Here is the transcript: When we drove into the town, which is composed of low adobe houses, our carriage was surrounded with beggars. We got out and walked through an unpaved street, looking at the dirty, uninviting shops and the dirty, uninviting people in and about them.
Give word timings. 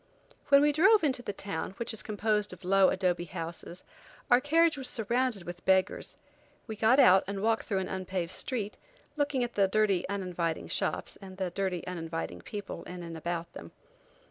When 0.47 0.63
we 0.63 0.71
drove 0.71 1.03
into 1.03 1.21
the 1.21 1.31
town, 1.31 1.75
which 1.77 1.93
is 1.93 2.01
composed 2.01 2.51
of 2.53 2.63
low 2.65 2.89
adobe 2.89 3.25
houses, 3.25 3.83
our 4.31 4.41
carriage 4.41 4.75
was 4.75 4.89
surrounded 4.89 5.43
with 5.43 5.63
beggars. 5.63 6.17
We 6.65 6.75
got 6.75 6.99
out 6.99 7.23
and 7.27 7.43
walked 7.43 7.67
through 7.67 7.81
an 7.81 7.87
unpaved 7.87 8.31
street, 8.31 8.77
looking 9.15 9.43
at 9.43 9.53
the 9.53 9.67
dirty, 9.67 10.09
uninviting 10.09 10.69
shops 10.69 11.17
and 11.21 11.37
the 11.37 11.51
dirty, 11.51 11.85
uninviting 11.85 12.41
people 12.41 12.81
in 12.85 13.03
and 13.03 13.15
about 13.15 13.53
them. 13.53 13.73